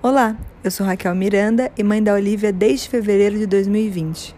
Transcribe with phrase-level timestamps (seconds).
[0.00, 4.32] Olá, eu sou Raquel Miranda e mãe da Olivia desde fevereiro de 2020.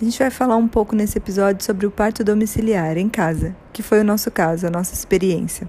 [0.00, 3.82] A gente vai falar um pouco nesse episódio sobre o parto domiciliar em casa, que
[3.82, 5.68] foi o nosso caso, a nossa experiência.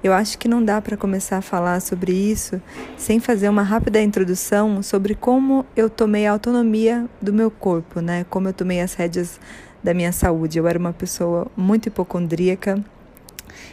[0.00, 2.62] Eu acho que não dá para começar a falar sobre isso
[2.96, 8.24] sem fazer uma rápida introdução sobre como eu tomei a autonomia do meu corpo, né?
[8.30, 9.40] Como eu tomei as rédeas
[9.82, 10.56] da minha saúde.
[10.56, 12.80] Eu era uma pessoa muito hipocondríaca,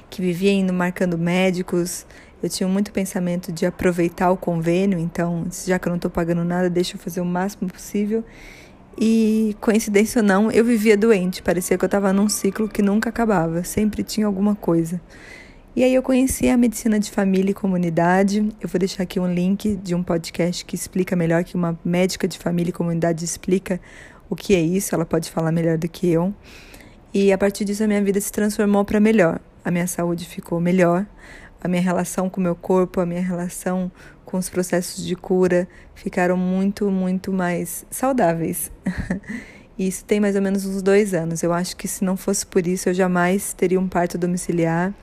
[0.10, 2.08] que vivia indo marcando médicos,
[2.42, 6.44] eu tinha muito pensamento de aproveitar o convênio, então, já que eu não estou pagando
[6.44, 8.24] nada, deixa eu fazer o máximo possível.
[8.98, 13.10] E, coincidência ou não, eu vivia doente, parecia que eu estava num ciclo que nunca
[13.10, 15.02] acabava, sempre tinha alguma coisa.
[15.76, 18.50] E aí eu conheci a medicina de família e comunidade.
[18.62, 22.30] Eu vou deixar aqui um link de um podcast que explica melhor, que uma médica
[22.30, 23.82] de família e comunidade explica
[24.30, 26.34] o que é isso, ela pode falar melhor do que eu.
[27.14, 29.42] E a partir disso a minha vida se transformou para melhor.
[29.66, 31.06] A minha saúde ficou melhor,
[31.66, 33.92] a minha relação com o meu corpo, a minha relação
[34.24, 38.72] com os processos de cura ficaram muito, muito mais saudáveis.
[39.78, 41.42] isso tem mais ou menos uns dois anos.
[41.42, 44.94] Eu acho que se não fosse por isso, eu jamais teria um parto domiciliar,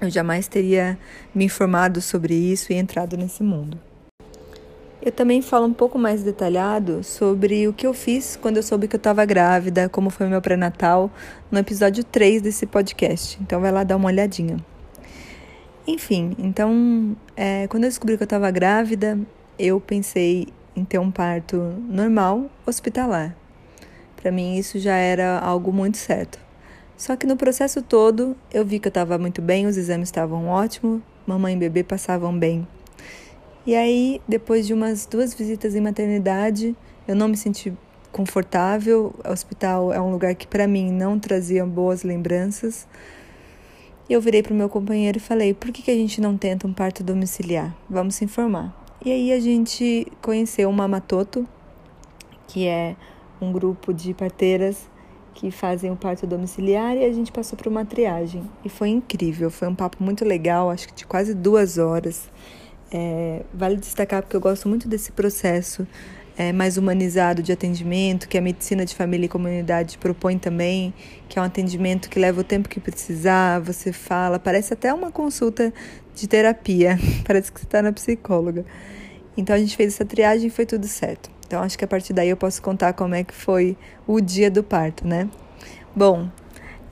[0.00, 0.96] eu jamais teria
[1.34, 3.76] me informado sobre isso e entrado nesse mundo.
[5.02, 8.86] Eu também falo um pouco mais detalhado sobre o que eu fiz quando eu soube
[8.86, 11.10] que eu estava grávida, como foi meu pré-natal,
[11.50, 13.38] no episódio 3 desse podcast.
[13.40, 14.56] Então vai lá dar uma olhadinha.
[15.86, 19.18] Enfim, então, é, quando eu descobri que eu estava grávida,
[19.56, 21.56] eu pensei em ter um parto
[21.88, 23.36] normal, hospitalar.
[24.16, 26.40] Para mim, isso já era algo muito certo.
[26.96, 30.48] Só que no processo todo, eu vi que eu estava muito bem, os exames estavam
[30.48, 32.66] ótimos, mamãe e bebê passavam bem.
[33.64, 36.74] E aí, depois de umas duas visitas em maternidade,
[37.06, 37.72] eu não me senti
[38.10, 39.14] confortável.
[39.24, 42.86] O hospital é um lugar que para mim não trazia boas lembranças.
[44.08, 46.36] E eu virei para o meu companheiro e falei: por que, que a gente não
[46.36, 47.74] tenta um parto domiciliar?
[47.90, 48.74] Vamos se informar.
[49.04, 51.46] E aí a gente conheceu uma Mamatoto,
[52.46, 52.96] que é
[53.40, 54.88] um grupo de parteiras
[55.34, 58.42] que fazem o parto domiciliar e a gente passou por uma triagem.
[58.64, 62.30] E foi incrível, foi um papo muito legal, acho que de quase duas horas.
[62.90, 65.86] É, vale destacar porque eu gosto muito desse processo
[66.36, 70.92] é, mais humanizado de atendimento, que a medicina de família e comunidade propõe também,
[71.28, 75.10] que é um atendimento que leva o tempo que precisar, você fala, parece até uma
[75.10, 75.72] consulta
[76.14, 78.64] de terapia, parece que você está na psicóloga.
[79.36, 81.30] Então a gente fez essa triagem e foi tudo certo.
[81.46, 83.76] Então acho que a partir daí eu posso contar como é que foi
[84.06, 85.28] o dia do parto, né?
[85.94, 86.28] Bom,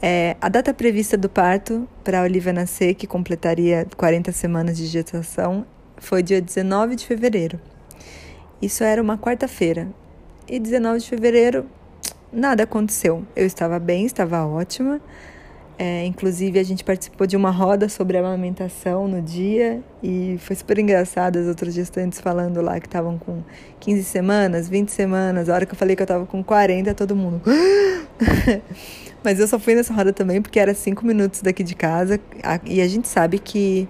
[0.00, 4.86] é, a data prevista do parto para a Olivia nascer, que completaria 40 semanas de
[4.86, 5.66] gestação,
[5.98, 7.58] foi dia 19 de fevereiro.
[8.64, 9.88] Isso era uma quarta-feira.
[10.48, 11.66] E 19 de fevereiro,
[12.32, 13.22] nada aconteceu.
[13.36, 15.02] Eu estava bem, estava ótima.
[15.78, 20.78] É, inclusive, a gente participou de uma roda sobre amamentação no dia e foi super
[20.78, 23.42] engraçado as outras gestantes falando lá que estavam com
[23.80, 25.50] 15 semanas, 20 semanas.
[25.50, 27.42] A hora que eu falei que eu estava com 40, todo mundo.
[29.22, 32.18] Mas eu só fui nessa roda também porque era cinco minutos daqui de casa
[32.64, 33.86] e a gente sabe que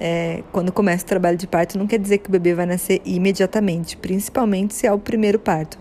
[0.00, 3.02] é, quando começa o trabalho de parto, não quer dizer que o bebê vai nascer
[3.04, 5.78] imediatamente, principalmente se é o primeiro parto.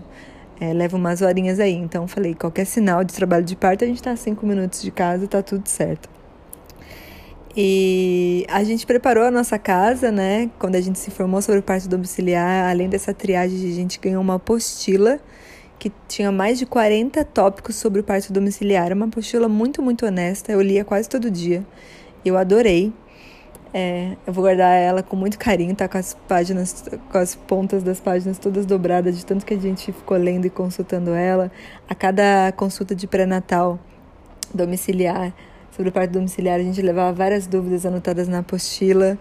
[0.60, 1.74] É, leva umas horinhas aí.
[1.74, 4.92] Então, falei: qualquer sinal de trabalho de parto, a gente está a cinco minutos de
[4.92, 6.10] casa, tá tudo certo.
[7.56, 10.52] E a gente preparou a nossa casa, né?
[10.60, 14.22] Quando a gente se informou sobre o parto domiciliar, além dessa triagem, a gente ganhou
[14.22, 15.20] uma apostila
[15.80, 18.92] que tinha mais de 40 tópicos sobre o parto domiciliar.
[18.92, 20.52] Uma apostila muito, muito honesta.
[20.52, 21.66] Eu lia quase todo dia.
[22.24, 22.94] Eu adorei.
[23.74, 27.84] É, eu vou guardar ela com muito carinho, tá com as páginas, com as pontas
[27.84, 31.52] das páginas todas dobradas, de tanto que a gente ficou lendo e consultando ela.
[31.88, 33.80] A cada consulta de pré-natal
[34.54, 35.34] domiciliar,
[35.72, 39.18] sobre o parto domiciliar, a gente levava várias dúvidas anotadas na apostila.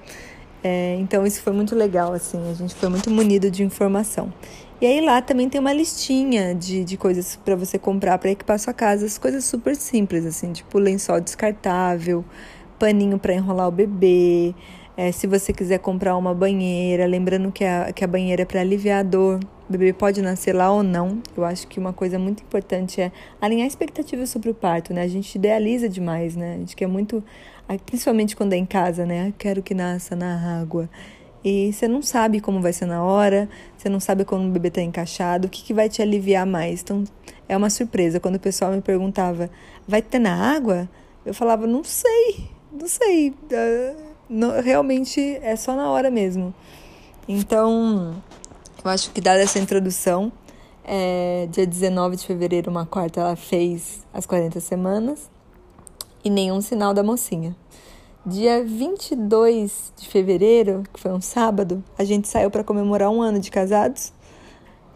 [0.64, 4.32] É, então isso foi muito legal, assim, a gente foi muito munido de informação.
[4.80, 8.58] E aí lá também tem uma listinha de, de coisas para você comprar para equipar
[8.58, 12.24] sua casa, as coisas super simples, assim, tipo lençol descartável,
[12.78, 14.54] paninho para enrolar o bebê.
[14.96, 18.60] É, se você quiser comprar uma banheira, lembrando que a, que a banheira é para
[18.60, 19.38] aliviar a dor,
[19.68, 21.22] o bebê pode nascer lá ou não.
[21.36, 25.02] Eu acho que uma coisa muito importante é alinhar expectativas sobre o parto, né?
[25.02, 26.54] A gente idealiza demais, né?
[26.54, 27.22] A gente quer muito,
[27.86, 29.32] principalmente quando é em casa, né?
[29.38, 30.90] Quero que nasça na água.
[31.44, 34.66] E você não sabe como vai ser na hora, você não sabe quando o bebê
[34.66, 36.82] está encaixado, o que, que vai te aliviar mais.
[36.82, 37.04] Então,
[37.48, 38.18] é uma surpresa.
[38.18, 39.48] Quando o pessoal me perguntava,
[39.86, 40.88] vai ter na água?
[41.24, 43.96] Eu falava, não sei não sei, uh,
[44.28, 46.54] não, realmente é só na hora mesmo.
[47.26, 48.22] Então,
[48.84, 50.32] eu acho que dada essa introdução,
[50.84, 55.28] é, dia 19 de fevereiro, uma quarta, ela fez as 40 semanas
[56.24, 57.54] e nenhum sinal da mocinha.
[58.24, 63.38] Dia 22 de fevereiro, que foi um sábado, a gente saiu para comemorar um ano
[63.38, 64.12] de casados.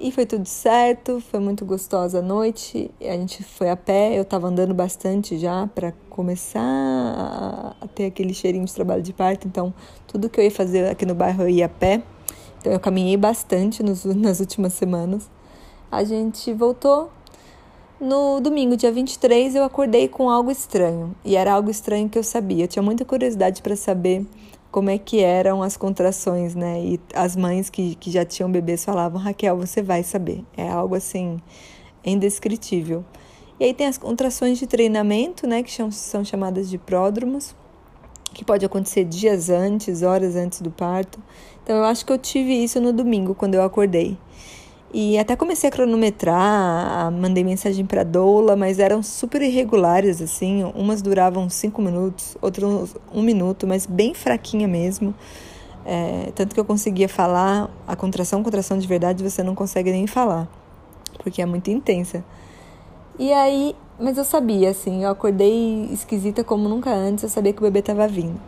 [0.02, 2.90] E foi tudo certo, foi muito gostosa a noite.
[3.00, 6.60] A gente foi a pé, eu estava andando bastante já para começar
[7.80, 9.46] a ter aquele cheirinho de trabalho de parto.
[9.46, 9.72] Então,
[10.08, 12.02] tudo que eu ia fazer aqui no bairro eu ia a pé.
[12.58, 15.30] Então, eu caminhei bastante nos, nas últimas semanas.
[15.88, 17.08] A gente voltou.
[18.00, 21.14] No domingo, dia 23, eu acordei com algo estranho.
[21.24, 22.64] E era algo estranho que eu sabia.
[22.64, 24.26] Eu tinha muita curiosidade para saber
[24.72, 26.80] como é que eram as contrações, né?
[26.80, 30.42] E as mães que, que já tinham bebês falavam, Raquel, você vai saber.
[30.56, 31.40] É algo assim
[32.02, 33.04] indescritível.
[33.60, 35.62] E aí tem as contrações de treinamento, né?
[35.62, 37.54] Que são chamadas de pródromos,
[38.32, 41.22] que pode acontecer dias antes, horas antes do parto.
[41.62, 44.16] Então eu acho que eu tive isso no domingo, quando eu acordei.
[44.94, 50.70] E até comecei a cronometrar, mandei mensagem para doula, mas eram super irregulares, assim.
[50.74, 55.14] Umas duravam cinco minutos, outras um minuto, mas bem fraquinha mesmo.
[55.86, 60.06] É, tanto que eu conseguia falar, a contração, contração de verdade, você não consegue nem
[60.06, 60.46] falar,
[61.22, 62.22] porque é muito intensa.
[63.18, 67.60] E aí, mas eu sabia, assim, eu acordei esquisita como nunca antes, eu sabia que
[67.60, 68.38] o bebê estava vindo.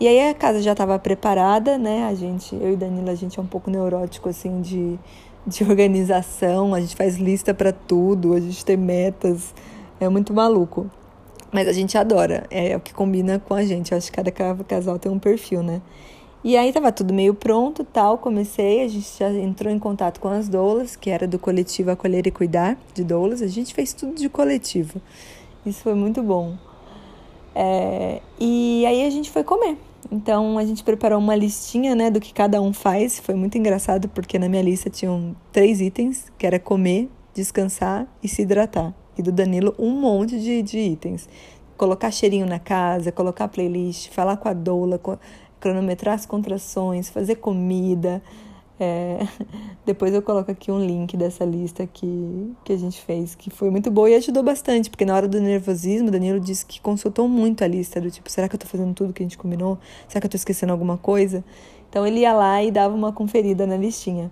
[0.00, 2.06] E aí a casa já estava preparada, né?
[2.06, 4.98] A gente, eu e Danila, a gente é um pouco neurótico, assim, de
[5.46, 9.54] de organização, a gente faz lista para tudo, a gente tem metas,
[10.00, 10.90] é muito maluco.
[11.50, 13.92] Mas a gente adora, é o que combina com a gente.
[13.92, 14.30] Eu acho que cada
[14.64, 15.82] casal tem um perfil, né?
[16.42, 20.28] E aí tava tudo meio pronto, tal, comecei, a gente já entrou em contato com
[20.28, 23.42] as doulas, que era do coletivo Acolher e Cuidar de doulas.
[23.42, 25.00] A gente fez tudo de coletivo.
[25.64, 26.56] Isso foi muito bom.
[27.54, 29.78] É, e aí a gente foi comer.
[30.10, 33.20] Então a gente preparou uma listinha, né, do que cada um faz.
[33.20, 38.28] Foi muito engraçado porque na minha lista tinham três itens, que era comer, descansar e
[38.28, 38.94] se hidratar.
[39.16, 41.28] E do Danilo um monte de, de itens.
[41.76, 45.00] Colocar cheirinho na casa, colocar playlist, falar com a doula,
[45.60, 48.22] cronometrar as contrações, fazer comida,
[48.80, 49.26] é,
[49.84, 53.70] depois eu coloco aqui um link dessa lista que, que a gente fez, que foi
[53.70, 57.62] muito boa e ajudou bastante, porque na hora do nervosismo, Danilo disse que consultou muito
[57.62, 59.78] a lista, do tipo, será que eu tô fazendo tudo que a gente combinou?
[60.08, 61.44] Será que eu tô esquecendo alguma coisa?
[61.88, 64.30] Então ele ia lá e dava uma conferida na listinha.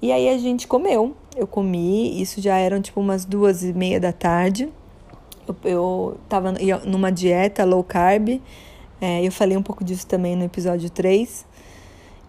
[0.00, 3.98] E aí a gente comeu, eu comi, isso já eram tipo umas duas e meia
[4.00, 4.68] da tarde.
[5.46, 6.52] Eu, eu tava
[6.84, 8.40] numa dieta low carb,
[9.00, 11.46] é, eu falei um pouco disso também no episódio 3.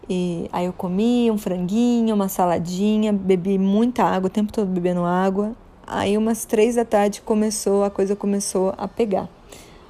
[0.10, 5.04] E aí eu comi um franguinho, uma saladinha, bebi muita água, o tempo todo bebendo
[5.04, 5.56] água.
[5.86, 9.30] Aí umas três da tarde começou, a coisa começou a pegar.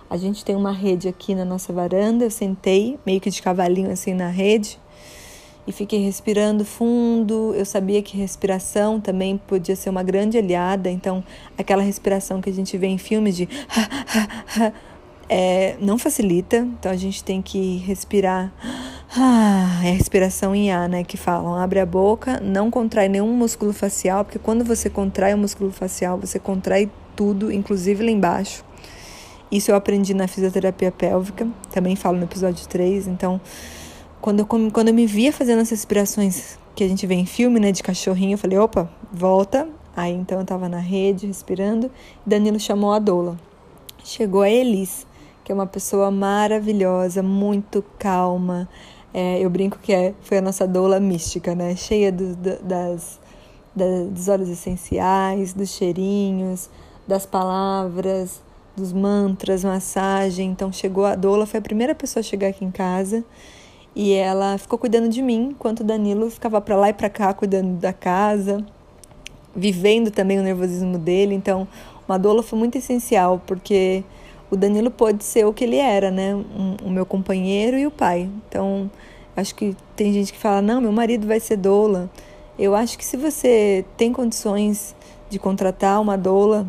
[0.09, 3.91] A gente tem uma rede aqui na nossa varanda, eu sentei meio que de cavalinho
[3.91, 4.79] assim na rede
[5.65, 7.53] e fiquei respirando fundo.
[7.55, 11.23] Eu sabia que respiração também podia ser uma grande aliada, então
[11.57, 13.49] aquela respiração que a gente vê em filmes de
[15.29, 18.51] é, não facilita, então a gente tem que respirar
[19.15, 21.03] ah, é a respiração em A, né?
[21.03, 25.37] Que falam, abre a boca, não contrai nenhum músculo facial, porque quando você contrai o
[25.37, 28.65] músculo facial, você contrai tudo, inclusive lá embaixo.
[29.51, 33.07] Isso eu aprendi na fisioterapia pélvica, também falo no episódio 3.
[33.07, 33.39] Então,
[34.19, 37.59] quando eu, quando eu me via fazendo essas respirações que a gente vê em filme,
[37.59, 39.67] né, de cachorrinho, eu falei, opa, volta.
[39.95, 41.91] Aí então eu tava na rede, respirando,
[42.25, 43.37] e Danilo chamou a doula.
[44.03, 45.05] Chegou a Elis,
[45.43, 48.67] que é uma pessoa maravilhosa, muito calma,
[49.13, 51.75] é, eu brinco que é, foi a nossa doula mística, né?
[51.75, 53.19] Cheia do, do, das,
[53.75, 56.69] das, dos óleos essenciais, dos cheirinhos,
[57.07, 58.41] das palavras,
[58.75, 60.49] dos mantras, massagem.
[60.49, 63.23] Então chegou a doula, foi a primeira pessoa a chegar aqui em casa
[63.95, 67.33] e ela ficou cuidando de mim, enquanto o Danilo ficava para lá e para cá
[67.33, 68.65] cuidando da casa,
[69.55, 71.35] vivendo também o nervosismo dele.
[71.35, 71.67] Então,
[72.07, 74.03] uma doula foi muito essencial porque
[74.49, 76.33] o Danilo pôde ser o que ele era, né?
[76.83, 78.29] O meu companheiro e o pai.
[78.47, 78.89] Então,
[79.35, 82.09] acho que tem gente que fala: não, meu marido vai ser doula.
[82.57, 84.95] Eu acho que se você tem condições
[85.29, 86.67] de contratar uma doula,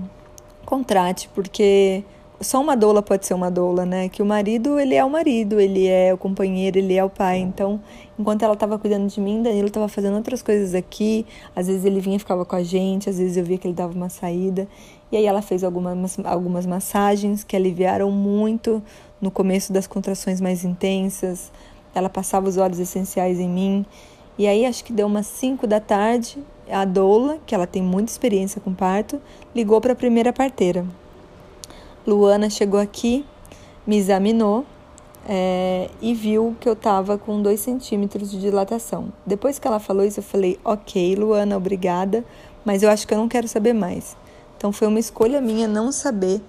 [0.65, 2.03] contrate, porque
[2.41, 4.09] só uma doula pode ser uma doula, né?
[4.09, 7.39] Que o marido, ele é o marido, ele é o companheiro, ele é o pai.
[7.39, 7.81] Então,
[8.19, 11.27] enquanto ela estava cuidando de mim, Danilo estava fazendo outras coisas aqui.
[11.55, 13.75] Às vezes ele vinha e ficava com a gente, às vezes eu via que ele
[13.75, 14.69] dava uma saída.
[15.11, 18.83] E aí ela fez algumas, algumas massagens que aliviaram muito
[19.21, 21.53] no começo das contrações mais intensas.
[21.95, 23.87] Ela passava os óleos essenciais em mim.
[24.37, 26.39] E aí acho que deu umas 5 da tarde,
[26.71, 29.21] a doula, que ela tem muita experiência com parto,
[29.55, 30.85] ligou para a primeira parteira.
[32.07, 33.25] Luana chegou aqui,
[33.87, 34.67] me examinou
[35.27, 39.13] é, e viu que eu estava com 2 centímetros de dilatação.
[39.25, 42.25] Depois que ela falou isso, eu falei: Ok, Luana, obrigada,
[42.65, 44.17] mas eu acho que eu não quero saber mais.
[44.57, 46.41] Então foi uma escolha minha não saber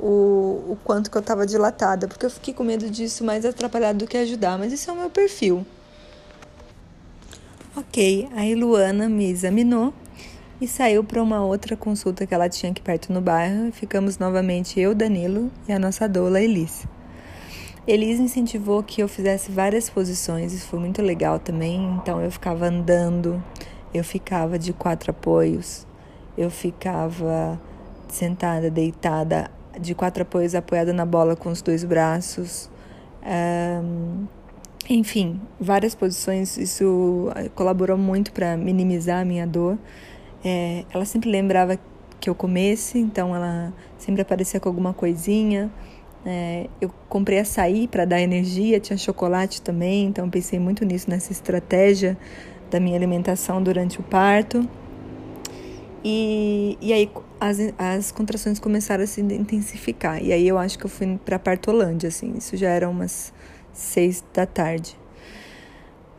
[0.00, 3.98] o, o quanto que eu tava dilatada, porque eu fiquei com medo disso mais atrapalhado
[3.98, 5.64] do que ajudar, mas esse é o meu perfil.
[7.76, 9.94] Ok, aí Luana me examinou
[10.60, 13.70] e saiu para uma outra consulta que ela tinha aqui perto no bairro.
[13.72, 16.88] Ficamos novamente eu, Danilo e a nossa doula Elise.
[17.86, 21.98] Elise incentivou que eu fizesse várias posições, isso foi muito legal também.
[22.02, 23.42] Então eu ficava andando,
[23.94, 25.86] eu ficava de quatro apoios,
[26.36, 27.58] eu ficava
[28.08, 32.70] sentada, deitada, de quatro apoios, apoiada na bola com os dois braços.
[33.22, 34.26] Um,
[34.88, 39.78] enfim, várias posições, isso colaborou muito para minimizar a minha dor.
[40.44, 41.78] É, ela sempre lembrava
[42.18, 45.70] que eu comesse, então ela sempre aparecia com alguma coisinha.
[46.24, 51.32] É, eu comprei açaí para dar energia, tinha chocolate também, então pensei muito nisso, nessa
[51.32, 52.18] estratégia
[52.70, 54.68] da minha alimentação durante o parto.
[56.02, 60.22] E, e aí as, as contrações começaram a se intensificar.
[60.22, 63.32] E aí eu acho que eu fui para Partolândia, assim, isso já era umas
[63.72, 64.96] seis da tarde.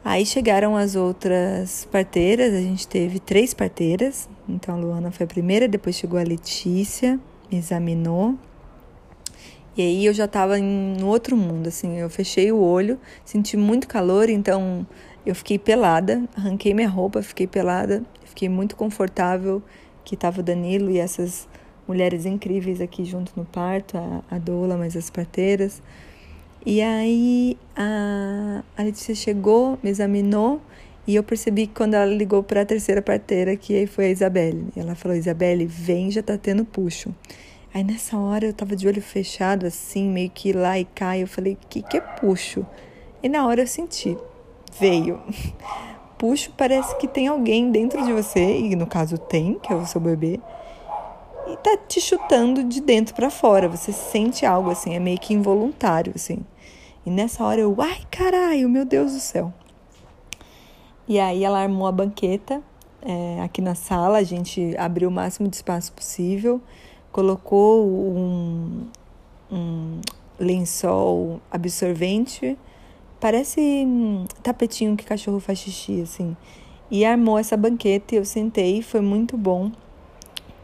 [0.04, 4.28] Aí chegaram as outras parteiras, a gente teve três parteiras.
[4.50, 7.20] Então a Luana foi a primeira, depois chegou a Letícia,
[7.52, 8.36] me examinou.
[9.78, 13.88] E aí eu já estava em outro mundo, assim, eu fechei o olho, senti muito
[13.88, 14.86] calor, então
[15.26, 19.62] eu fiquei pelada, arranquei minha roupa, fiquei pelada, fiquei muito confortável,
[20.04, 21.48] que estava o Danilo e essas
[21.88, 25.82] mulheres incríveis aqui junto no parto, a, a Doula, mas as parteiras.
[26.66, 30.62] E aí a, a Letícia chegou, me examinou
[31.08, 34.68] e eu percebi que quando ela ligou para a terceira parteira, que foi a Isabelle.
[34.76, 37.14] E ela falou: Isabelle, vem, já tá tendo puxo.
[37.74, 41.18] Aí nessa hora eu tava de olho fechado, assim, meio que lá e cá.
[41.18, 42.66] E eu falei: que que é puxo?
[43.24, 44.16] E na hora eu senti:
[44.80, 45.20] veio.
[46.22, 49.88] Puxo parece que tem alguém dentro de você, e no caso tem, que é o
[49.88, 50.40] seu bebê,
[51.48, 53.68] e tá te chutando de dentro para fora.
[53.68, 56.38] Você sente algo assim, é meio que involuntário, assim.
[57.04, 59.52] E nessa hora eu, ai caralho, meu Deus do céu.
[61.08, 62.62] E aí ela armou a banqueta
[63.02, 66.62] é, aqui na sala, a gente abriu o máximo de espaço possível,
[67.12, 68.86] colocou um,
[69.52, 70.00] um
[70.38, 72.56] lençol absorvente,
[73.22, 73.88] parece
[74.44, 76.36] tapetinho que cachorro faz xixi, assim.
[76.90, 79.72] E armou essa banqueta e eu sentei, foi muito bom,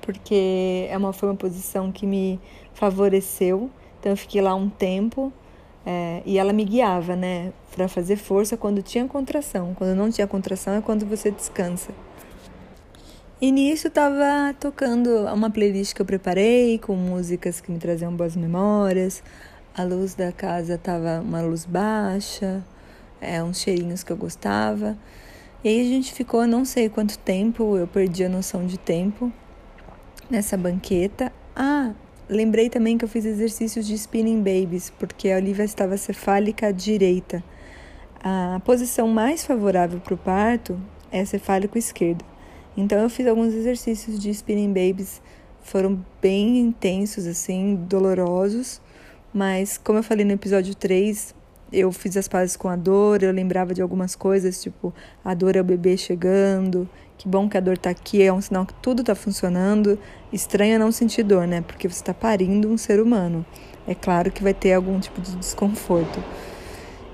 [0.02, 2.38] porque é uma, foi uma posição que me
[2.74, 3.70] favoreceu.
[4.00, 5.32] Então eu fiquei lá um tempo
[5.86, 9.74] é, e ela me guiava, né, para fazer força quando tinha contração.
[9.76, 11.94] Quando não tinha contração é quando você descansa.
[13.40, 18.36] E nisso tava tocando uma playlist que eu preparei com músicas que me traziam boas
[18.36, 19.24] memórias.
[19.78, 22.64] A luz da casa tava uma luz baixa,
[23.22, 24.98] é, uns cheirinhos que eu gostava.
[25.64, 29.32] E aí a gente ficou não sei quanto tempo, eu perdi a noção de tempo
[30.30, 31.32] nessa banqueta.
[31.56, 31.94] Ah,
[32.30, 36.72] Lembrei também que eu fiz exercícios de spinning babies, porque a Olivia estava cefálica à
[36.72, 37.42] direita.
[38.22, 40.78] A posição mais favorável para o parto
[41.10, 42.26] é cefálico esquerdo.
[42.76, 45.22] Então eu fiz alguns exercícios de spinning babies,
[45.62, 48.82] foram bem intensos, assim, dolorosos,
[49.34, 51.36] mas como eu falei no episódio 3,
[51.72, 54.94] eu fiz as pazes com a dor, eu lembrava de algumas coisas, tipo,
[55.24, 58.40] a dor é o bebê chegando, que bom que a dor tá aqui, é um
[58.40, 60.00] sinal que tudo tá funcionando.
[60.32, 61.62] Estranho é não sentir dor, né?
[61.62, 63.46] Porque você está parindo um ser humano.
[63.88, 66.24] É claro que vai ter algum tipo de desconforto.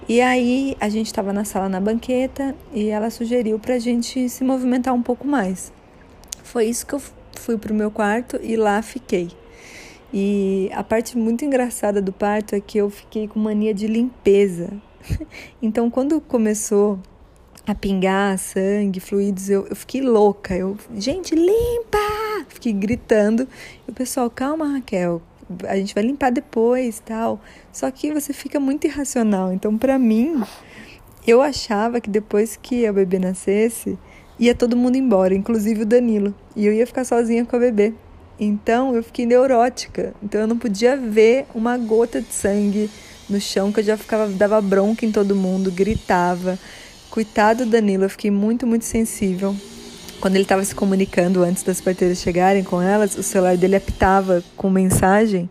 [0.08, 4.43] E aí a gente estava na sala na banqueta e ela sugeriu pra gente se
[4.43, 5.72] movimentar um pouco mais.
[6.43, 7.01] Foi isso que eu
[7.38, 9.32] fui pro meu quarto e lá fiquei.
[10.13, 14.70] E a parte muito engraçada do parto é que eu fiquei com mania de limpeza.
[15.60, 17.00] então, quando começou
[17.65, 20.55] a pingar sangue, fluidos, eu, eu fiquei louca.
[20.55, 22.46] Eu, gente, limpa!
[22.48, 23.48] Fiquei gritando.
[23.88, 25.20] E o pessoal, calma, Raquel,
[25.67, 27.41] a gente vai limpar depois, tal.
[27.72, 29.51] Só que você fica muito irracional.
[29.51, 30.43] Então, para mim,
[31.25, 33.98] eu achava que depois que a bebê nascesse,
[34.38, 36.36] ia todo mundo embora, inclusive o Danilo.
[36.55, 37.96] E eu ia ficar sozinha com a bebê.
[38.40, 40.13] Então eu fiquei neurótica.
[40.22, 42.90] Então eu não podia ver uma gota de sangue
[43.30, 46.58] no chão, que eu já ficava, dava bronca em todo mundo, gritava.
[47.10, 49.56] Coitado do Danilo, eu fiquei muito, muito sensível.
[50.20, 54.44] Quando ele estava se comunicando antes das parteiras chegarem com elas, o celular dele apitava
[54.56, 55.50] com mensagem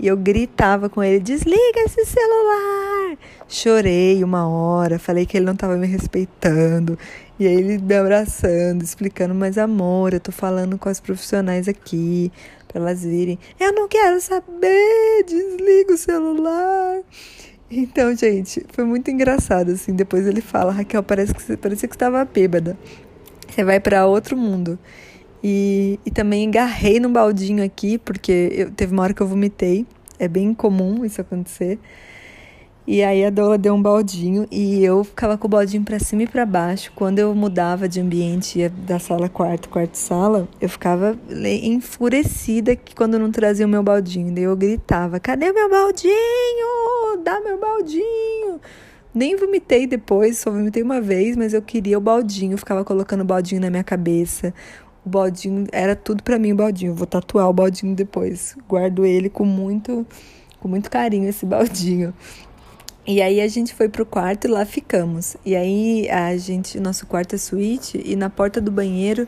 [0.00, 3.18] e eu gritava com ele: desliga esse celular!
[3.46, 6.98] Chorei uma hora, falei que ele não estava me respeitando.
[7.38, 12.32] E aí ele me abraçando, explicando: Mas amor, eu tô falando com as profissionais aqui,
[12.66, 13.38] para elas virem.
[13.58, 17.00] Eu não quero saber, desliga o celular.
[17.70, 19.92] Então, gente, foi muito engraçado, assim.
[19.92, 22.76] Depois ele fala: Raquel, parece que parecia que estava bêbada.
[23.48, 24.78] Você vai para outro mundo.
[25.42, 29.86] E, e também agarrei num baldinho aqui, porque eu, teve uma hora que eu vomitei.
[30.18, 31.78] É bem comum isso acontecer.
[32.86, 36.24] E aí a Dola deu um baldinho e eu ficava com o baldinho para cima
[36.24, 36.90] e para baixo.
[36.94, 41.16] Quando eu mudava de ambiente, ia da sala quarto, quarto sala, eu ficava
[41.62, 44.34] enfurecida que quando não trazia o meu baldinho.
[44.34, 47.22] Daí eu gritava: "Cadê meu baldinho?
[47.22, 48.60] Dá meu baldinho!"
[49.14, 53.24] Nem vomitei depois, só vomitei uma vez, mas eu queria o baldinho, ficava colocando o
[53.24, 54.54] baldinho na minha cabeça.
[55.04, 56.94] O baldinho era tudo para mim o baldinho.
[56.94, 58.56] Vou tatuar o baldinho depois.
[58.68, 60.06] Guardo ele com muito
[60.60, 62.14] com muito carinho esse baldinho.
[63.06, 65.36] E aí a gente foi pro quarto e lá ficamos.
[65.44, 69.26] E aí a gente, nosso quarto é suíte e na porta do banheiro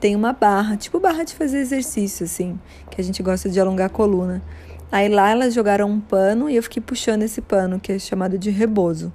[0.00, 2.58] tem uma barra, tipo barra de fazer exercício assim,
[2.90, 4.42] que a gente gosta de alongar a coluna.
[4.90, 8.36] Aí lá elas jogaram um pano e eu fiquei puxando esse pano, que é chamado
[8.36, 9.12] de rebozo.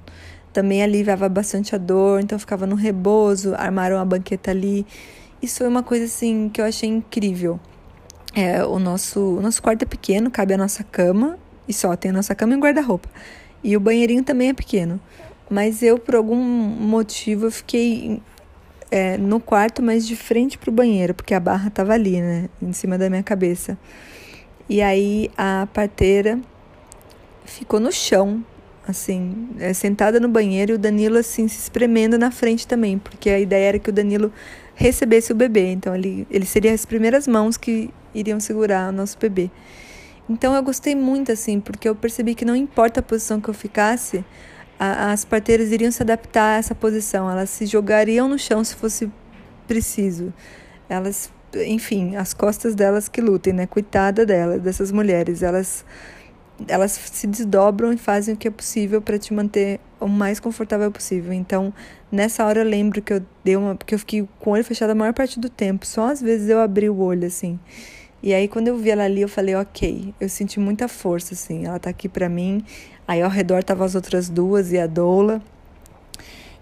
[0.54, 4.88] Também aliviava bastante a dor, então eu ficava no rebozo, armaram a banqueta ali.
[5.42, 7.60] Isso foi uma coisa assim que eu achei incrível.
[8.34, 12.12] É, o nosso, o nosso quarto é pequeno, cabe a nossa cama e só tem
[12.12, 13.10] a nossa cama e guarda-roupa.
[13.64, 15.00] E o banheirinho também é pequeno.
[15.50, 18.22] Mas eu, por algum motivo, eu fiquei
[18.92, 22.50] é, no quarto, mas de frente pro banheiro, porque a barra tava ali, né?
[22.62, 23.78] Em cima da minha cabeça.
[24.70, 26.40] E aí a parteira
[27.46, 28.44] ficou no chão,
[28.88, 33.30] assim, é, sentada no banheiro e o Danilo, assim, se espremendo na frente também, porque
[33.30, 34.32] a ideia era que o Danilo
[34.78, 35.72] recebesse o bebê.
[35.72, 39.50] Então ele, ele seria as primeiras mãos que iriam segurar o nosso bebê.
[40.30, 43.54] Então eu gostei muito assim, porque eu percebi que não importa a posição que eu
[43.54, 44.24] ficasse,
[44.80, 48.76] a, as parteiras iriam se adaptar a essa posição, elas se jogariam no chão se
[48.76, 49.12] fosse
[49.68, 50.32] preciso.
[50.88, 51.32] Elas,
[51.66, 53.66] enfim, as costas delas que lutem, né?
[53.66, 55.84] Coitada delas, dessas mulheres, elas
[56.68, 60.92] elas se desdobram e fazem o que é possível para te manter o mais confortável
[60.92, 61.34] possível.
[61.34, 61.74] Então,
[62.12, 64.92] nessa hora eu lembro que eu dei uma, porque eu fiquei com o olho fechado
[64.92, 67.60] a maior parte do tempo, só às vezes eu abri o olho assim.
[68.22, 70.14] E aí quando eu vi ela ali, eu falei, OK.
[70.20, 72.64] Eu senti muita força assim, ela tá aqui para mim.
[73.08, 75.42] Aí ao redor tava as outras duas e a Doula.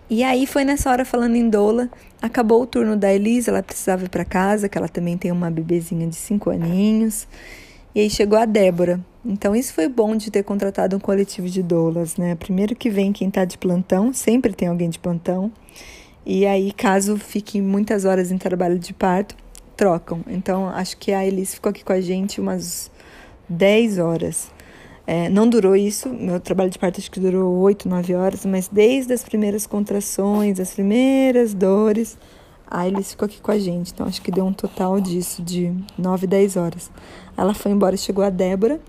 [0.07, 1.89] E aí foi nessa hora falando em Doula,
[2.21, 5.49] acabou o turno da Elisa, ela precisava ir para casa, que ela também tem uma
[5.49, 7.27] bebezinha de cinco aninhos.
[7.95, 8.99] E aí chegou a Débora.
[9.25, 12.35] Então isso foi bom de ter contratado um coletivo de doulas, né?
[12.35, 15.49] Primeiro que vem quem tá de plantão, sempre tem alguém de plantão.
[16.25, 19.35] E aí, caso fique muitas horas em trabalho de parto,
[19.77, 20.21] trocam.
[20.27, 22.89] Então, acho que a Elis ficou aqui com a gente umas
[23.47, 24.51] 10 horas.
[25.05, 28.67] É, não durou isso, meu trabalho de parto acho que durou 8, 9 horas, mas
[28.67, 32.17] desde as primeiras contrações, as primeiras dores,
[32.69, 33.91] a Elis ficou aqui com a gente.
[33.93, 36.91] Então, acho que deu um total disso, de 9, 10 horas.
[37.37, 38.79] Ela foi embora e chegou a Débora,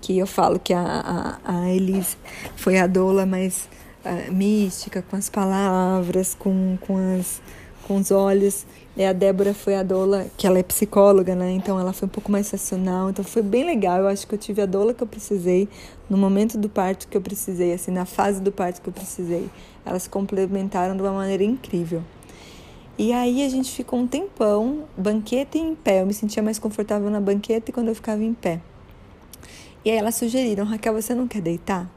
[0.00, 2.16] que eu falo que a, a, a Elis
[2.56, 3.68] foi a doula mais
[4.04, 7.40] uh, mística, com as palavras, com, com, as,
[7.86, 8.66] com os olhos.
[8.96, 11.50] E a Débora foi a doula, que ela é psicóloga, né?
[11.50, 13.10] Então ela foi um pouco mais racional.
[13.10, 13.98] Então foi bem legal.
[13.98, 15.68] Eu acho que eu tive a doula que eu precisei,
[16.08, 19.50] no momento do parto que eu precisei, assim, na fase do parto que eu precisei.
[19.84, 22.02] Elas complementaram de uma maneira incrível.
[22.96, 26.02] E aí a gente ficou um tempão, banqueta e em pé.
[26.02, 28.60] Eu me sentia mais confortável na banqueta e quando eu ficava em pé.
[29.84, 31.90] E aí elas sugeriram, Raquel, você não quer deitar?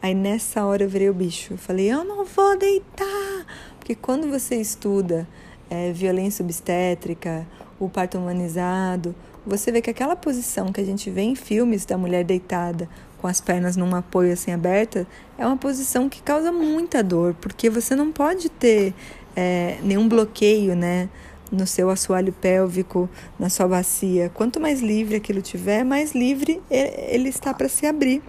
[0.00, 1.54] Aí nessa hora eu virei o bicho.
[1.54, 3.44] Eu falei, eu não vou deitar.
[3.78, 5.26] Porque quando você estuda
[5.68, 7.46] é, violência obstétrica,
[7.78, 11.98] o parto humanizado, você vê que aquela posição que a gente vê em filmes da
[11.98, 12.88] mulher deitada
[13.20, 15.06] com as pernas num apoio assim aberta
[15.36, 18.94] é uma posição que causa muita dor, porque você não pode ter
[19.36, 21.08] é, nenhum bloqueio, né?
[21.52, 24.30] No seu assoalho pélvico, na sua bacia.
[24.34, 28.20] Quanto mais livre aquilo tiver, mais livre ele está para se abrir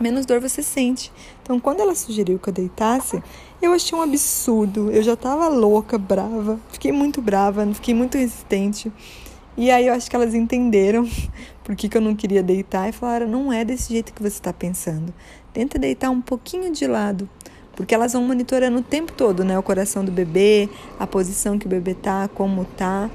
[0.00, 1.12] menos dor você sente.
[1.42, 3.22] Então, quando ela sugeriu que eu deitasse,
[3.60, 4.90] eu achei um absurdo.
[4.90, 6.58] Eu já tava louca, brava.
[6.72, 8.90] Fiquei muito brava, fiquei muito resistente.
[9.56, 11.06] E aí eu acho que elas entenderam
[11.62, 14.38] por que, que eu não queria deitar e falaram: não é desse jeito que você
[14.38, 15.12] está pensando.
[15.52, 17.28] Tenta deitar um pouquinho de lado.
[17.74, 19.58] Porque elas vão monitorando o tempo todo, né?
[19.58, 23.10] O coração do bebê, a posição que o bebê tá, como tá.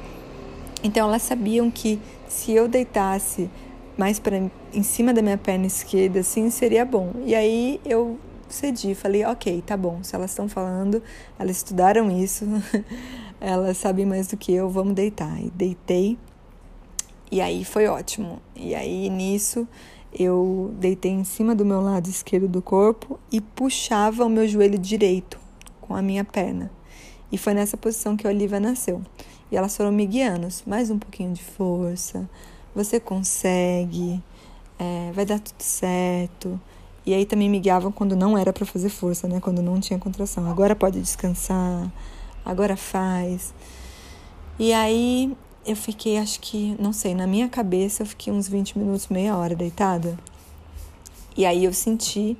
[0.83, 3.49] Então elas sabiam que se eu deitasse
[3.97, 4.37] mais para
[4.73, 7.11] em cima da minha perna esquerda, assim, seria bom.
[7.25, 10.03] E aí eu cedi, falei, ok, tá bom.
[10.03, 11.01] Se elas estão falando,
[11.39, 12.45] elas estudaram isso,
[13.39, 15.41] elas sabem mais do que eu, vamos deitar.
[15.41, 16.17] E deitei.
[17.31, 18.41] E aí foi ótimo.
[18.55, 19.67] E aí nisso
[20.17, 24.77] eu deitei em cima do meu lado esquerdo do corpo e puxava o meu joelho
[24.77, 25.37] direito
[25.81, 26.71] com a minha perna.
[27.31, 29.01] E foi nessa posição que a Olivia nasceu.
[29.51, 32.27] E elas foram me guiando, mais um pouquinho de força,
[32.73, 34.21] você consegue,
[34.79, 36.59] é, vai dar tudo certo.
[37.05, 39.39] E aí também me guiavam quando não era para fazer força, né?
[39.39, 40.49] Quando não tinha contração.
[40.49, 41.91] Agora pode descansar,
[42.43, 43.53] agora faz.
[44.57, 48.77] E aí eu fiquei, acho que, não sei, na minha cabeça eu fiquei uns 20
[48.77, 50.17] minutos, meia hora deitada.
[51.35, 52.37] E aí eu senti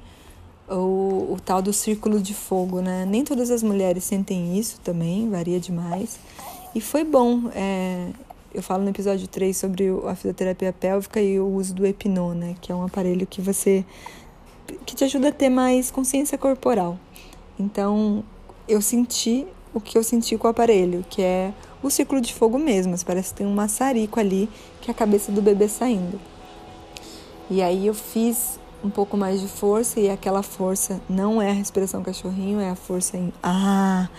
[0.70, 3.06] o, o tal do círculo de fogo, né?
[3.06, 6.20] Nem todas as mulheres sentem isso também, varia demais.
[6.74, 7.50] E foi bom.
[7.54, 8.10] É,
[8.54, 12.56] eu falo no episódio 3 sobre a fisioterapia pélvica e o uso do Epinô, né?
[12.62, 13.84] Que é um aparelho que você.
[14.86, 16.98] que te ajuda a ter mais consciência corporal.
[17.60, 18.24] Então,
[18.68, 21.54] eu senti o que eu senti com o aparelho, que é
[21.86, 22.96] o ciclo de fogo mesmo.
[23.06, 24.50] Parece que tem um maçarico ali,
[24.82, 26.20] que é a cabeça do bebê saindo.
[27.50, 31.54] E aí eu fiz um pouco mais de força e aquela força não é a
[31.54, 34.10] respiração cachorrinho, é a força em ah,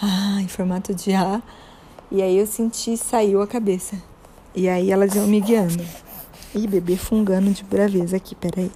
[0.00, 1.42] ah, em formato de A.
[2.10, 3.96] E aí eu senti saiu a cabeça.
[4.54, 5.84] E aí elas iam me guiando.
[6.54, 8.70] Ih, bebê fungando de braveza aqui, peraí.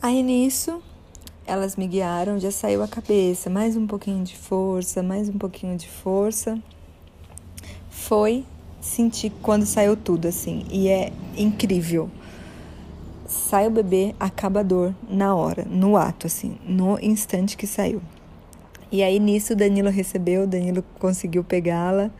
[0.00, 0.82] Aí nisso,
[1.46, 5.76] elas me guiaram, já saiu a cabeça, mais um pouquinho de força, mais um pouquinho
[5.76, 6.58] de força.
[8.06, 8.44] Foi
[8.80, 12.10] sentir quando saiu tudo assim, e é incrível
[13.28, 18.00] sai o bebê, acaba a dor na hora, no ato, assim, no instante que saiu.
[18.90, 22.10] E aí nisso o Danilo recebeu, o Danilo conseguiu pegá-la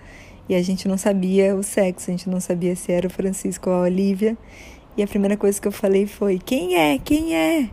[0.49, 3.71] e a gente não sabia o sexo, a gente não sabia se era o Francisco
[3.71, 4.37] ou a Olivia.
[4.97, 6.99] E a primeira coisa que eu falei foi: Quem é?
[6.99, 7.71] Quem é?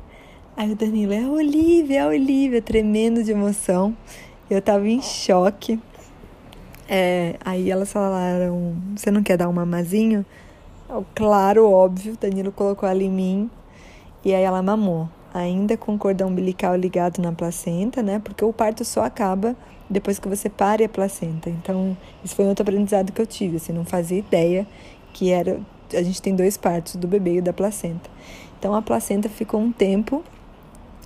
[0.56, 3.96] Aí o Danilo é a Olivia, é a Olivia, tremendo de emoção.
[4.50, 5.78] Eu tava em choque.
[6.88, 10.26] É, aí elas falaram: Você não quer dar um mamazinho?
[11.15, 13.50] Claro, óbvio, Danilo colocou ela em mim
[14.24, 18.19] e aí ela mamou, ainda com o cordão umbilical ligado na placenta, né?
[18.24, 19.56] Porque o parto só acaba
[19.89, 21.50] depois que você pare a placenta.
[21.50, 24.67] Então, isso foi outro aprendizado que eu tive, assim, não fazia ideia
[25.12, 25.60] que era
[25.93, 28.10] a gente tem dois partos, do bebê e da placenta.
[28.58, 30.24] Então a placenta ficou um tempo,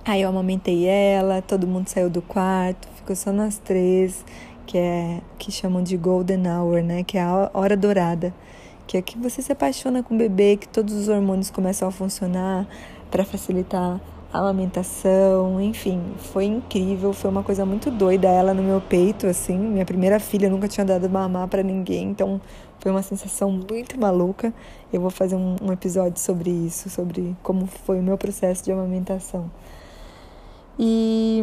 [0.04, 4.24] aí eu amamentei ela, todo mundo saiu do quarto, ficou só nós três,
[4.70, 8.32] que é que chamam de golden hour, né, que é a hora dourada.
[8.86, 11.90] Que é que você se apaixona com o bebê, que todos os hormônios começam a
[11.90, 12.68] funcionar
[13.10, 14.00] para facilitar
[14.32, 18.28] a amamentação, enfim, foi incrível, foi uma coisa muito doida.
[18.28, 22.40] Ela no meu peito, assim, minha primeira filha nunca tinha dado mamar para ninguém, então
[22.78, 24.54] foi uma sensação muito maluca.
[24.92, 28.70] Eu vou fazer um, um, episódio sobre isso, sobre como foi o meu processo de
[28.70, 29.50] amamentação.
[30.78, 31.42] E,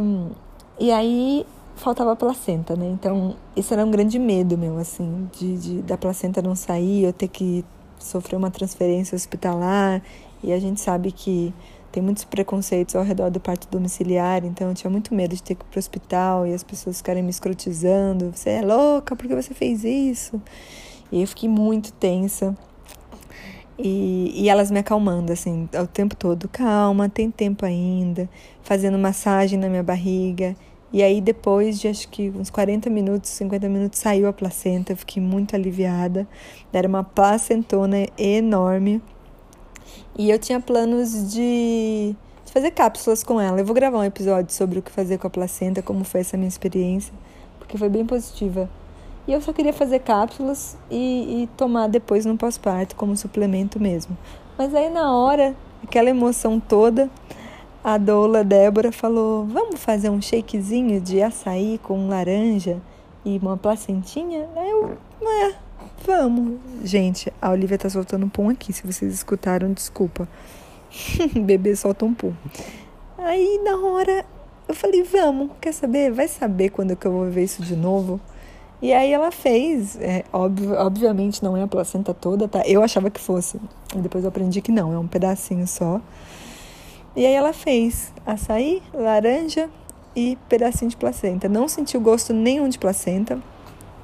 [0.79, 1.45] e aí
[1.77, 2.87] faltava placenta, né?
[2.87, 7.13] Então, isso era um grande medo meu, assim, de, de, da placenta não sair, eu
[7.13, 7.63] ter que
[7.99, 10.01] sofrer uma transferência hospitalar.
[10.43, 11.53] E a gente sabe que
[11.91, 15.55] tem muitos preconceitos ao redor do parto domiciliar, então eu tinha muito medo de ter
[15.55, 18.31] que ir pro hospital e as pessoas ficarem me escrotizando.
[18.33, 20.41] Você é louca, por que você fez isso?
[21.11, 22.55] E eu fiquei muito tensa.
[23.79, 26.49] E, e elas me acalmando, assim, o tempo todo.
[26.49, 28.27] Calma, tem tempo ainda.
[28.63, 30.55] Fazendo massagem na minha barriga.
[30.91, 34.93] E aí, depois de acho que uns 40 minutos, 50 minutos, saiu a placenta.
[34.93, 36.27] Eu fiquei muito aliviada.
[36.71, 39.01] Era uma placentona enorme.
[40.17, 42.15] E eu tinha planos de,
[42.57, 43.59] fazer cápsulas com ela.
[43.59, 46.35] Eu vou gravar um episódio sobre o que fazer com a placenta, como foi essa
[46.35, 47.13] minha experiência,
[47.59, 48.67] porque foi bem positiva.
[49.27, 54.17] E eu só queria fazer cápsulas e, e tomar depois no pós-parto, como suplemento mesmo.
[54.57, 57.11] Mas aí, na hora, aquela emoção toda
[57.87, 62.81] a doula Débora falou: Vamos fazer um shakezinho de açaí com laranja
[63.23, 64.45] e uma placentinha?
[64.57, 65.55] Eu, é,
[66.05, 66.59] vamos.
[66.83, 68.73] Gente, a Olivia tá soltando um pum aqui.
[68.73, 70.27] Se vocês escutaram, desculpa.
[71.33, 72.33] Bebê solta um pum.
[73.17, 74.25] Aí na hora
[74.67, 76.11] eu falei: Vamos, quer saber?
[76.11, 78.19] Vai saber quando que eu vou ver isso de novo.
[78.81, 82.61] E aí ela fez, é, obviamente não é a placenta toda, tá?
[82.67, 83.57] Eu achava que fosse.
[83.95, 86.01] E depois eu aprendi que não, é um pedacinho só.
[87.17, 89.71] E aí ela fez açaí, laranja
[90.15, 91.49] e pedacinho de placenta.
[91.49, 93.39] Não senti o gosto nenhum de placenta,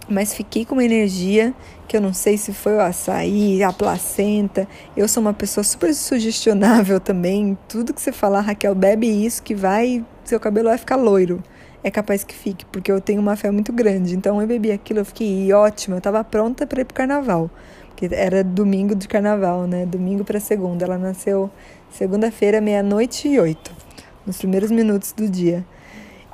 [0.10, 1.54] mas fiquei com uma energia
[1.88, 4.68] que eu não sei se foi o açaí, a placenta.
[4.98, 7.56] Eu sou uma pessoa super sugestionável também.
[7.70, 11.44] Tudo que você falar, Raquel, bebe isso que vai, seu cabelo vai ficar loiro.
[11.84, 14.16] É capaz que fique, porque eu tenho uma fé muito grande.
[14.16, 17.52] Então eu bebi aquilo, eu fiquei ótima, eu estava pronta para ir pro carnaval.
[17.90, 19.86] Porque era domingo de carnaval, né?
[19.86, 20.84] Domingo para segunda.
[20.84, 21.52] Ela nasceu
[21.94, 23.72] segunda-feira, meia-noite e oito,
[24.26, 25.64] nos primeiros minutos do dia.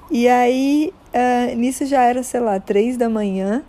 [0.09, 3.63] E aí, uh, nisso já era, sei lá, três da manhã.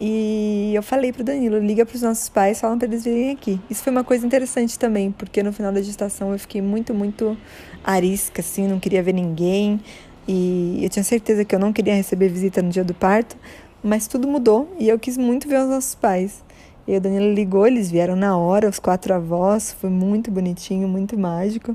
[0.00, 3.58] E eu falei pro Danilo, liga pros nossos pais, falam para eles virem aqui.
[3.68, 7.36] Isso foi uma coisa interessante também, porque no final da gestação eu fiquei muito, muito
[7.82, 9.80] arisca, assim, não queria ver ninguém.
[10.28, 13.36] E eu tinha certeza que eu não queria receber visita no dia do parto,
[13.82, 16.44] mas tudo mudou e eu quis muito ver os nossos pais.
[16.86, 21.18] E o Danilo ligou, eles vieram na hora, os quatro avós, foi muito bonitinho, muito
[21.18, 21.74] mágico.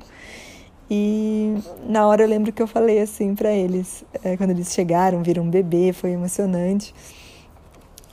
[0.90, 1.56] E
[1.88, 5.44] na hora eu lembro que eu falei assim para eles, é, quando eles chegaram, viram
[5.44, 6.94] um bebê, foi emocionante.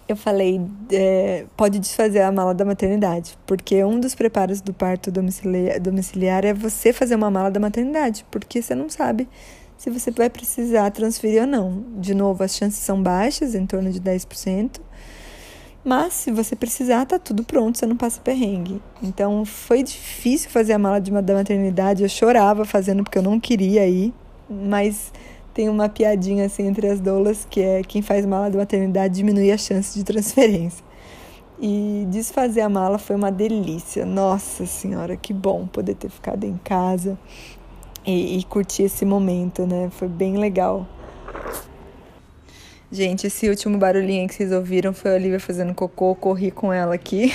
[0.09, 0.61] eu falei,
[0.93, 6.45] é, pode desfazer a mala da maternidade, porque um dos preparos do parto domiciliar, domiciliar
[6.45, 9.29] é você fazer uma mala da maternidade, porque você não sabe
[9.77, 11.85] se você vai precisar transferir ou não.
[11.99, 14.81] De novo, as chances são baixas, em torno de 10%.
[15.85, 18.83] Mas se você precisar, tá tudo pronto, você não passa perrengue.
[19.03, 23.23] Então foi difícil fazer a mala de uma, da maternidade, eu chorava fazendo porque eu
[23.23, 24.13] não queria ir,
[24.49, 25.13] mas
[25.55, 29.51] tem uma piadinha assim entre as doulas que é quem faz mala de maternidade diminui
[29.51, 30.85] a chance de transferência.
[31.61, 34.07] E desfazer a mala foi uma delícia.
[34.07, 37.19] Nossa senhora, que bom poder ter ficado em casa
[38.07, 39.91] e, e curtir esse momento, né?
[39.91, 40.87] Foi bem legal.
[42.91, 46.95] Gente, esse último barulhinho que vocês ouviram foi a Olivia fazendo cocô, corri com ela
[46.95, 47.33] aqui.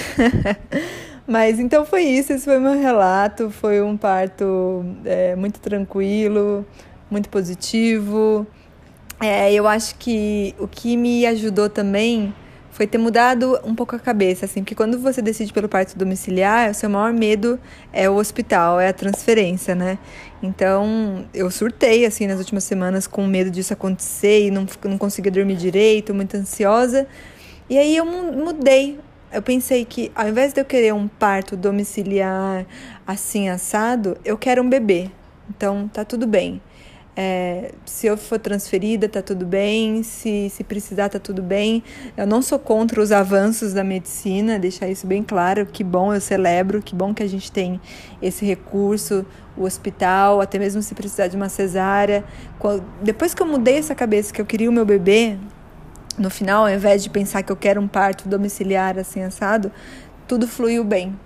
[1.27, 3.51] Mas então foi isso, esse foi meu relato.
[3.51, 6.65] Foi um parto é, muito tranquilo,
[7.09, 8.47] muito positivo.
[9.21, 12.33] É, eu acho que o que me ajudou também
[12.73, 16.71] foi ter mudado um pouco a cabeça, assim, porque quando você decide pelo parto domiciliar,
[16.71, 17.59] o seu maior medo
[17.93, 19.99] é o hospital, é a transferência, né?
[20.41, 25.31] Então, eu surtei, assim, nas últimas semanas com medo disso acontecer e não, não conseguia
[25.31, 27.07] dormir direito, muito ansiosa.
[27.69, 28.99] E aí eu mudei.
[29.31, 32.65] Eu pensei que ao invés de eu querer um parto domiciliar
[33.05, 35.11] assim assado, eu quero um bebê.
[35.47, 36.59] Então, tá tudo bem.
[37.15, 40.01] É, se eu for transferida, tá tudo bem.
[40.03, 41.83] Se, se precisar, tá tudo bem.
[42.17, 45.65] Eu não sou contra os avanços da medicina, deixar isso bem claro.
[45.65, 46.81] Que bom, eu celebro.
[46.81, 47.79] Que bom que a gente tem
[48.21, 52.23] esse recurso, o hospital, até mesmo se precisar de uma cesárea.
[53.01, 55.37] Depois que eu mudei essa cabeça que eu queria o meu bebê,
[56.17, 59.71] no final, ao invés de pensar que eu quero um parto domiciliar assim assado,
[60.27, 61.17] tudo fluiu bem.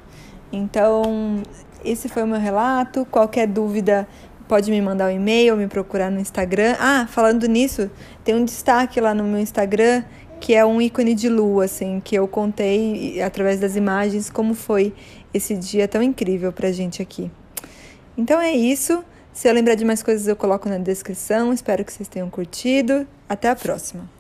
[0.52, 1.42] Então,
[1.84, 3.06] esse foi o meu relato.
[3.06, 4.08] Qualquer dúvida,
[4.48, 6.76] pode me mandar um e-mail, me procurar no Instagram.
[6.80, 7.90] Ah, falando nisso,
[8.24, 10.04] tem um destaque lá no meu Instagram
[10.40, 14.94] que é um ícone de lua, assim, que eu contei através das imagens como foi
[15.34, 17.32] esse dia tão incrível pra gente aqui.
[18.18, 19.04] Então é isso.
[19.34, 21.54] Se eu lembrar de mais coisas, eu coloco na descrição.
[21.54, 23.08] Espero que vocês tenham curtido.
[23.30, 24.17] Até a próxima!